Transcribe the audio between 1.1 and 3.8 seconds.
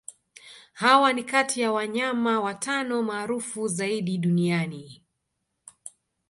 ni kati ya wanyama watano maarufu